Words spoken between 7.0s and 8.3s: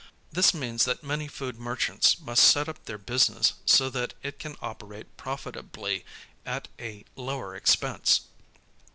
lower expense.